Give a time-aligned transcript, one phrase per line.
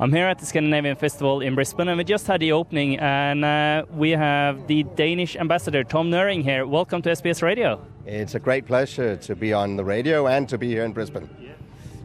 [0.00, 3.44] I'm here at the Scandinavian Festival in Brisbane, and we just had the opening, and
[3.44, 6.66] uh, we have the Danish ambassador Tom Nørring here.
[6.66, 7.78] Welcome to SBS Radio.
[8.06, 11.28] It's a great pleasure to be on the radio and to be here in Brisbane.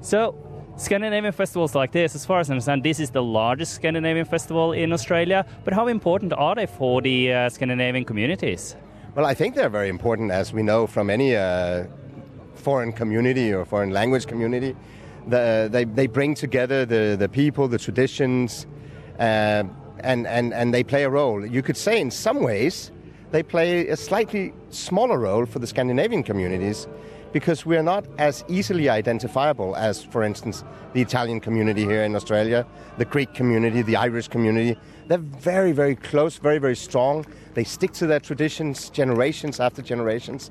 [0.02, 0.36] So,
[0.76, 4.74] Scandinavian festivals like this, as far as I understand, this is the largest Scandinavian festival
[4.74, 5.46] in Australia.
[5.64, 8.76] But how important are they for the uh, Scandinavian communities?
[9.16, 11.86] Well, I think they're very important, as we know from any uh,
[12.56, 14.76] foreign community or foreign language community.
[15.28, 18.68] The, they, they bring together the, the people, the traditions,
[19.20, 19.64] uh,
[20.00, 21.46] and, and, and they play a role.
[21.46, 22.92] You could say, in some ways,
[23.32, 26.88] they play a slightly smaller role for the Scandinavian communities
[27.36, 32.66] because we're not as easily identifiable as, for instance, the Italian community here in Australia,
[32.98, 34.78] the Greek community, the Irish community.
[35.08, 37.26] They're very, very close, very, very strong.
[37.54, 40.50] They stick to their traditions generations after generations.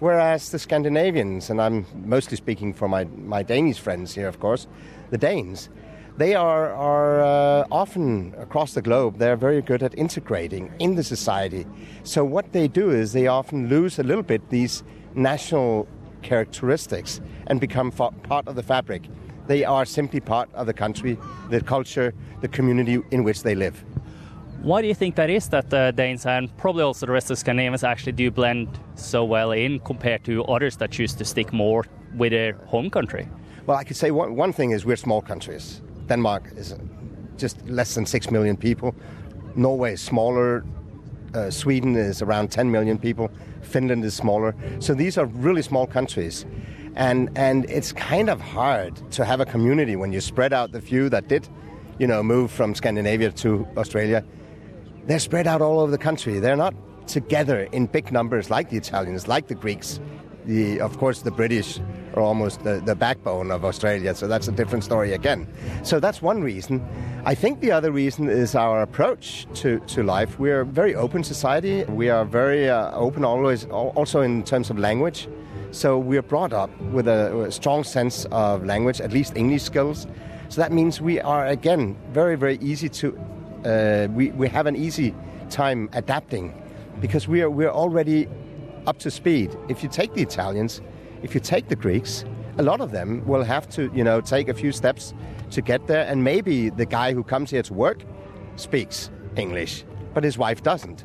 [0.00, 4.66] Whereas the Scandinavians, and I'm mostly speaking for my, my Danish friends here, of course,
[5.10, 5.68] the Danes,
[6.16, 11.04] they are, are uh, often across the globe, they're very good at integrating in the
[11.04, 11.66] society.
[12.02, 14.82] So what they do is they often lose a little bit these
[15.14, 15.86] national
[16.22, 19.02] characteristics and become part of the fabric.
[19.48, 21.18] They are simply part of the country,
[21.50, 23.84] the culture, the community in which they live.
[24.62, 27.38] Why do you think that is that the Danes and probably also the rest of
[27.38, 31.86] Scandinavians actually do blend so well in compared to others that choose to stick more
[32.14, 33.26] with their home country?
[33.64, 35.80] Well, I could say one, one thing is we're small countries.
[36.08, 36.74] Denmark is
[37.38, 38.94] just less than 6 million people.
[39.56, 40.62] Norway is smaller.
[41.32, 43.30] Uh, Sweden is around 10 million people.
[43.62, 44.54] Finland is smaller.
[44.78, 46.44] So these are really small countries.
[46.96, 50.82] And, and it's kind of hard to have a community when you spread out the
[50.82, 51.48] few that did,
[51.98, 54.22] you know, move from Scandinavia to Australia.
[55.10, 56.38] They're spread out all over the country.
[56.38, 56.72] They're not
[57.08, 59.98] together in big numbers like the Italians, like the Greeks.
[60.44, 61.80] The, of course, the British
[62.14, 65.48] are almost the, the backbone of Australia, so that's a different story again.
[65.82, 66.80] So that's one reason.
[67.24, 70.38] I think the other reason is our approach to, to life.
[70.38, 71.82] We're a very open society.
[71.86, 75.26] We are very uh, open always, also in terms of language.
[75.72, 80.06] So we're brought up with a, a strong sense of language, at least English skills.
[80.50, 83.18] So that means we are, again, very, very easy to,
[83.64, 85.14] uh, we, we have an easy
[85.50, 86.54] time adapting
[87.00, 88.28] because we are, we're already
[88.86, 89.56] up to speed.
[89.68, 90.80] If you take the Italians,
[91.22, 92.24] if you take the Greeks,
[92.58, 95.14] a lot of them will have to, you know, take a few steps
[95.50, 96.06] to get there.
[96.06, 98.04] And maybe the guy who comes here to work
[98.56, 99.84] speaks English,
[100.14, 101.04] but his wife doesn't.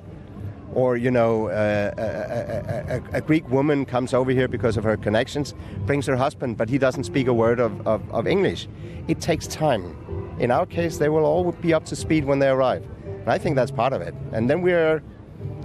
[0.74, 4.98] Or, you know, uh, a, a, a, Greek woman comes over here because of her
[4.98, 5.54] connections,
[5.86, 8.68] brings her husband, but he doesn't speak a word of, of, of English.
[9.08, 9.96] It takes time.
[10.40, 12.86] In our case, they will all be up to speed when they arrive.
[13.06, 14.14] And I think that's part of it.
[14.34, 15.02] And then we're,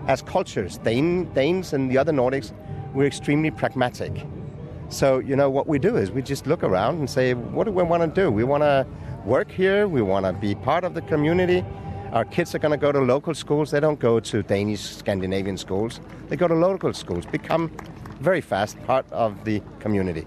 [0.06, 2.52] as cultures, Dane, Danes and the other Nordics,
[2.94, 4.26] we're extremely pragmatic.
[4.88, 7.72] So, you know, what we do is we just look around and say, what do
[7.72, 8.30] we want to do?
[8.30, 8.86] We want to
[9.24, 11.64] work here, we want to be part of the community.
[12.12, 13.70] Our kids are going to go to local schools.
[13.70, 16.00] They don't go to Danish, Scandinavian schools.
[16.28, 17.70] They go to local schools, become
[18.20, 20.26] very fast part of the community.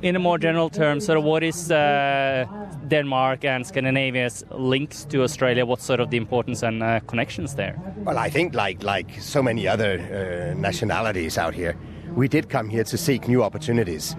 [0.00, 2.46] In a more general term, sort of what is uh,
[2.86, 5.66] Denmark and Scandinavia's links to Australia?
[5.66, 7.76] What's sort of the importance and uh, connections there?
[8.04, 11.76] Well, I think like like so many other uh, nationalities out here,
[12.14, 14.14] we did come here to seek new opportunities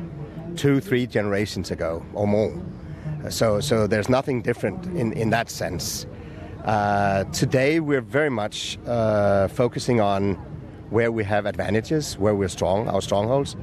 [0.58, 2.52] two, three generations ago or more.
[3.30, 6.06] So, so there's nothing different in, in that sense.
[6.66, 10.36] Uh, today, we're very much uh, focusing on
[10.90, 13.56] where we have advantages, where we're strong, our strongholds.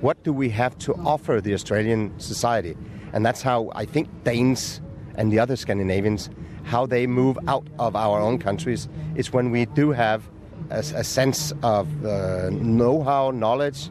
[0.00, 2.76] What do we have to offer the Australian society?
[3.12, 4.80] And that's how I think Danes
[5.16, 6.30] and the other Scandinavians,
[6.62, 10.22] how they move out of our own countries, is when we do have
[10.70, 13.90] a, a sense of uh, know-how, knowledge,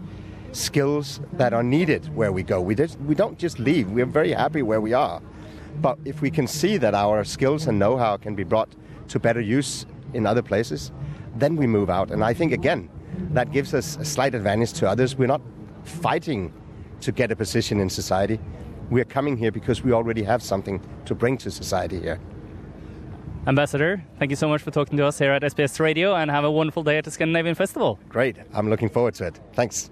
[0.53, 2.61] skills that are needed where we go.
[2.61, 3.91] We, did, we don't just leave.
[3.91, 5.21] We're very happy where we are.
[5.81, 8.69] But if we can see that our skills and know-how can be brought
[9.09, 10.93] to better use in other places,
[11.35, 12.11] then we move out.
[12.11, 12.89] And I think, again,
[13.31, 15.17] that gives us a slight advantage to others.
[15.17, 15.41] We're not
[15.87, 16.53] fighting
[17.01, 18.39] to get a position in society.
[18.89, 22.19] We're coming here because we already have something to bring to society here.
[23.47, 26.43] Ambassador, thank you so much for talking to us here at SBS Radio and have
[26.43, 27.97] a wonderful day at the Scandinavian Festival.
[28.09, 28.37] Great.
[28.53, 29.39] I'm looking forward to it.
[29.53, 29.89] Thanks.